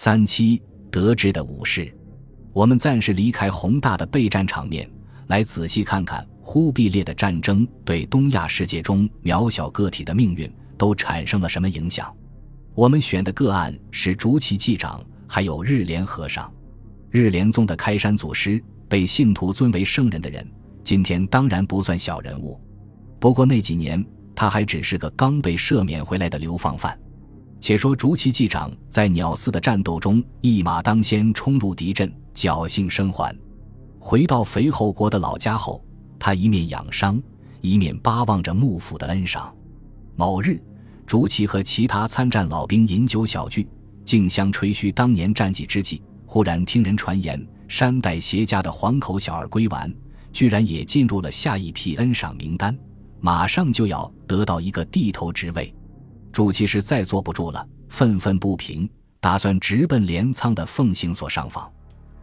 [0.00, 1.92] 三七得知的武士，
[2.52, 4.88] 我们暂时离开宏大的备战场面，
[5.26, 12.14] 来仔细看看忽必烈的战争对东亚世界中渺小个体的命运都产生了什么影响。
[12.76, 16.48] 我们选的个案是竹崎继长，还有日莲和尚。
[17.10, 20.48] 日莲宗的开山祖师，被信徒尊为圣人的人，
[20.84, 22.56] 今天当然不算小人物。
[23.18, 26.96] 不过那几年，他还只是个刚被赦免回来的流放犯。
[27.60, 33.36] 且说竹崎继长在鸟寺的战斗中一马当先冲入敌阵，侥幸生还。
[33.98, 35.84] 回到肥后国的老家后，
[36.18, 37.20] 他一面养伤，
[37.60, 39.52] 一面巴望着幕府的恩赏。
[40.14, 40.62] 某日，
[41.04, 43.68] 竹崎和其他参战老兵饮酒小聚，
[44.04, 49.92] 竞相吹嘘当年战绩之际，忽然听人传言，山代携家的黄口小儿龟丸，
[50.32, 52.76] 居然也进入了下一批恩赏名单，
[53.20, 55.74] 马上就要得到一个地头职位。
[56.38, 58.88] 朱祁实再坐不住了，愤愤不平，
[59.18, 61.68] 打算直奔镰仓的奉行所上访。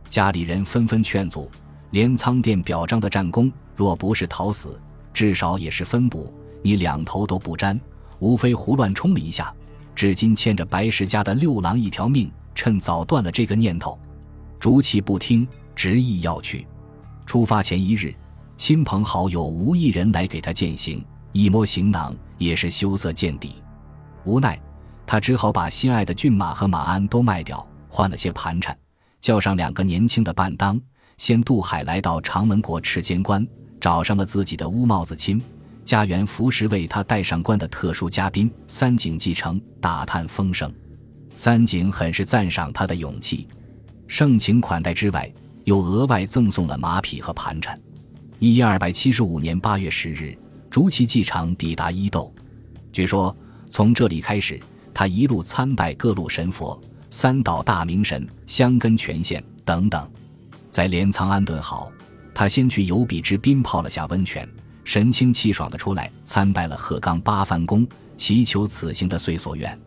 [0.08, 1.52] 家里人纷纷劝阻，
[1.92, 4.80] 镰仓殿表彰的战功，若不是讨死，
[5.14, 6.34] 至少也是分补。
[6.64, 7.78] 你两头都不沾，
[8.20, 9.54] 无非胡乱冲了一下。
[9.94, 14.00] 至今欠着白石家的六郎一条命，趁早断了这个念头。
[14.62, 16.66] 朱祁不听，执意要去。
[17.26, 18.16] 出发前一日，
[18.56, 21.04] 亲朋好友无一人来给他践行，
[21.34, 23.56] 一摸行囊，也是羞涩见底。
[24.26, 24.60] 无奈，
[25.06, 28.76] 他只好把心爱的骏马和马鞍都卖掉，换了些盘缠，
[29.22, 30.82] 叫上两个年轻的伴当，
[31.18, 33.48] 先渡海来到长门国赤间关，
[33.80, 35.40] 找上了自己的乌帽子亲，
[35.86, 40.74] 家园服侍为他戴上冠的特殊嘉宾三井继承打探风声。
[41.36, 43.48] 三井很是赞赏他的勇气，
[44.08, 45.32] 盛情款待之外，
[45.66, 47.80] 又额外赠送了马匹和盘缠。
[48.40, 50.36] 一二百七十五年八月十日，
[50.72, 52.34] 竹崎继承抵达伊豆，
[52.92, 53.36] 据说。
[53.76, 54.58] 从这里开始，
[54.94, 60.10] 他一路参拜各路神佛、三岛大明神、香根泉县等等，
[60.70, 61.92] 在镰仓安顿好。
[62.34, 64.48] 他先去有比之滨泡了下温泉，
[64.86, 69.78] 神清气爽的出来参拜了鹤冈八幡宫，祈求此行的遂所愿。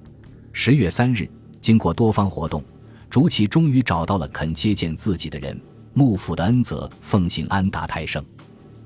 [0.53, 1.27] 十月三日，
[1.59, 2.63] 经过多方活动，
[3.09, 5.59] 竹崎终于找到了肯接见自己的人——
[5.95, 8.23] 幕府的恩泽奉行安达泰盛。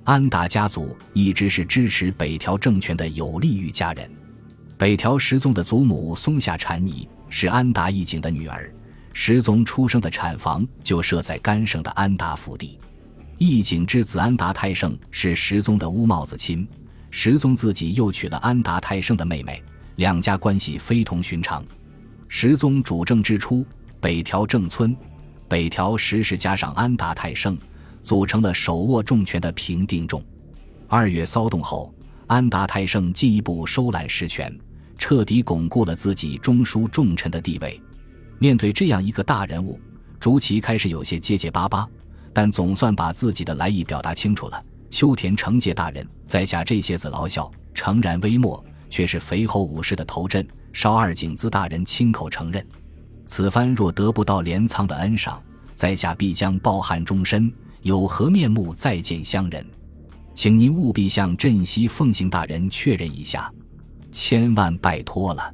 [0.04, 4.08] 安达家族一直是支持北条政权的有利于家人。
[4.82, 8.68] 北条时宗的祖母松下禅尼是安达义景的女儿，
[9.12, 12.80] 时宗出生的产房就设在甘省的安达府邸。
[13.38, 16.66] 义景之子安达太盛是时宗的乌帽子亲，
[17.12, 19.62] 时宗自己又娶了安达太盛的妹妹，
[19.94, 21.64] 两家关系非同寻常。
[22.26, 23.64] 时宗主政之初，
[24.00, 24.96] 北条政村、
[25.46, 27.56] 北条时氏加上安达太盛，
[28.02, 30.20] 组成了手握重权的平定众。
[30.88, 31.94] 二月骚动后，
[32.26, 34.52] 安达太盛进一步收揽实权。
[35.02, 37.82] 彻底巩固了自己中枢重臣的地位。
[38.38, 39.76] 面对这样一个大人物，
[40.20, 41.84] 竹崎开始有些结结巴巴，
[42.32, 44.64] 但总算把自己的来意表达清楚了。
[44.90, 50.46] 秋田成介大人在下这些子劳效，诚然微末，却是肥厚武士的头阵。
[50.72, 52.64] 少二景子大人亲口承认，
[53.26, 55.42] 此番若得不到镰仓的恩赏，
[55.74, 59.66] 在下必将抱憾终身，有何面目再见乡人？
[60.32, 63.52] 请您务必向镇西奉行大人确认一下。
[64.12, 65.52] 千万拜托了！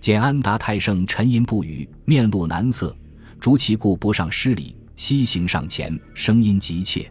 [0.00, 2.96] 见安达太盛沉吟不语，面露难色，
[3.38, 7.08] 竹崎顾不上施礼，西行上前，声音急切：“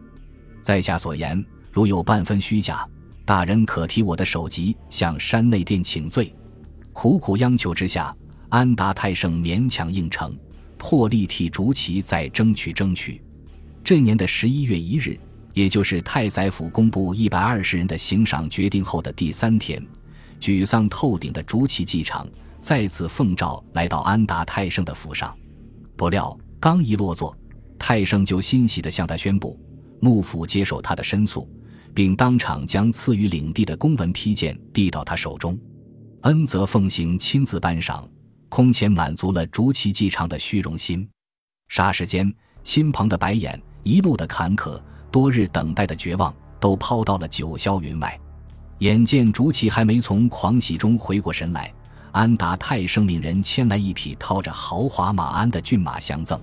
[0.61, 2.83] 在下所言，如有半分虚假，
[3.23, 6.33] 大人可提我的首级向山内殿请罪。”
[6.91, 8.13] 苦苦央求之下，
[8.49, 10.35] 安达太盛勉强应承，
[10.77, 13.21] 破例替竹崎再争取争取。
[13.83, 15.17] 这年的十一月一日，
[15.53, 19.81] 也就是太宰府公布一百二十人的行赏决定后的第三天。
[20.39, 22.27] 沮丧透顶的竹崎继长
[22.59, 25.37] 再次奉诏来到安达泰盛的府上，
[25.95, 27.35] 不料刚一落座，
[27.77, 29.59] 泰盛就欣喜地向他宣布，
[30.01, 31.49] 幕府接受他的申诉，
[31.93, 35.57] 并当场将赐予领地的公文批件递到他手中。
[36.23, 38.05] 恩泽奉行亲自颁赏，
[38.49, 41.07] 空前满足了竹崎继长的虚荣心。
[41.69, 42.33] 霎时间，
[42.63, 44.81] 亲朋的白眼，一路的坎坷，
[45.11, 48.19] 多日等待的绝望，都抛到了九霄云外。
[48.79, 51.71] 眼见竹崎还没从狂喜中回过神来，
[52.13, 56.39] 安达太生命人牵来一匹套着豪华马鞍的骏马相赠。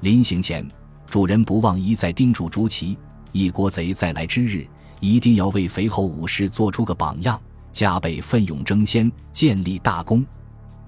[0.00, 0.66] 临行前，
[1.08, 2.98] 主人不忘一再叮嘱竹崎：
[3.32, 4.66] 一国贼再来之日，
[5.00, 7.40] 一定要为肥后武士做出个榜样，
[7.72, 10.22] 加倍奋勇争先，建立大功。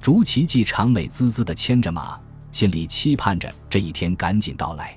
[0.02, 2.20] 竹崎既长美滋滋地牵着马，
[2.52, 4.94] 心里期盼着这一天赶紧到来。